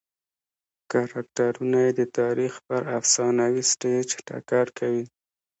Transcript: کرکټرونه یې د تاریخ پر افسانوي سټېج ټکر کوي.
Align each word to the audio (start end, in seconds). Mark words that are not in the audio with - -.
کرکټرونه 0.91 1.77
یې 1.85 1.91
د 1.99 2.01
تاریخ 2.19 2.53
پر 2.67 2.81
افسانوي 2.99 3.63
سټېج 3.71 4.07
ټکر 4.27 4.65
کوي. 4.77 5.03